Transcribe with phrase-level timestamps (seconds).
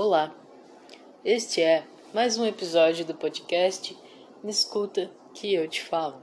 [0.00, 0.32] Olá,
[1.24, 3.98] este é mais um episódio do podcast
[4.44, 6.22] Me Escuta que eu te falo.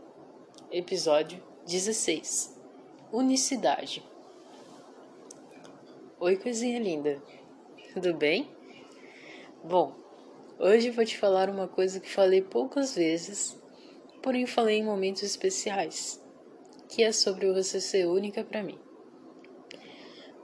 [0.72, 2.58] Episódio 16
[3.12, 4.02] Unicidade.
[6.22, 7.22] Oi, coisinha linda,
[7.94, 8.50] tudo bem?
[9.62, 9.94] Bom,
[10.58, 13.62] hoje vou te falar uma coisa que falei poucas vezes,
[14.24, 16.24] porém falei em momentos especiais,
[16.88, 18.80] que é sobre você ser única para mim.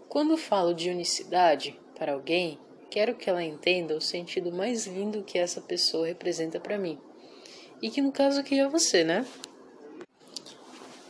[0.10, 2.60] Quando falo de unicidade para alguém,
[2.92, 7.00] Quero que ela entenda o sentido mais lindo que essa pessoa representa para mim.
[7.82, 9.26] E que no caso aqui é você, né?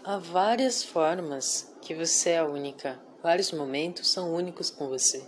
[0.04, 3.02] Há várias formas que você é única.
[3.24, 5.26] Vários momentos são únicos com você.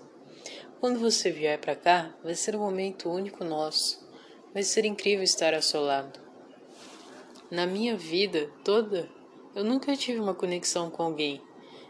[0.79, 4.07] Quando você vier para cá, vai ser um momento único nosso.
[4.53, 6.19] Vai ser incrível estar ao seu lado.
[7.49, 9.09] Na minha vida toda,
[9.55, 11.41] eu nunca tive uma conexão com alguém.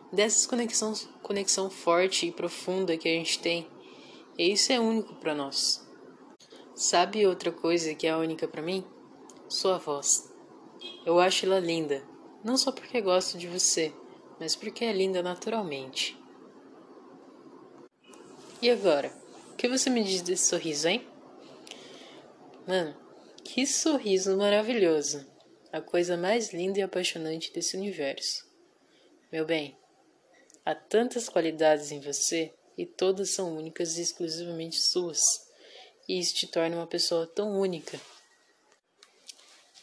[0.09, 3.72] Dessas conexões, conexão forte e profunda que a gente tem
[4.37, 5.87] e isso é único para nós.
[6.75, 8.83] Sabe outra coisa que é única para mim?
[9.47, 10.33] Sua voz.
[11.05, 12.03] Eu acho ela linda,
[12.43, 13.93] não só porque gosto de você,
[14.39, 16.17] mas porque é linda naturalmente.
[18.61, 19.13] E agora?
[19.51, 21.07] O que você me diz desse sorriso, hein?
[22.67, 22.95] Mano,
[23.43, 25.25] que sorriso maravilhoso!
[25.71, 28.47] A coisa mais linda e apaixonante desse universo.
[29.31, 29.77] Meu bem,
[30.65, 35.21] há tantas qualidades em você e todas são únicas e exclusivamente suas,
[36.07, 37.99] e isso te torna uma pessoa tão única.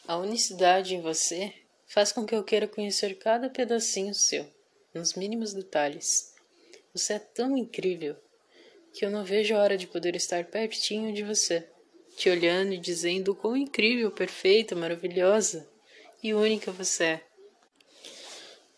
[0.06, 1.52] A unicidade em você
[1.86, 4.46] faz com que eu queira conhecer cada pedacinho seu,
[4.92, 6.34] nos mínimos detalhes.
[6.92, 8.16] Você é tão incrível
[8.92, 11.68] que eu não vejo a hora de poder estar pertinho de você,
[12.16, 15.68] te olhando e dizendo o quão incrível, perfeita, maravilhosa
[16.22, 17.26] e única você é.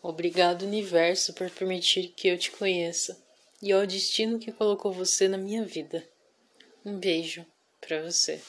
[0.01, 3.21] Obrigado, universo, por permitir que eu te conheça
[3.63, 6.05] e ao destino que colocou você na minha vida.
[6.83, 7.45] Um beijo
[7.79, 8.41] para você.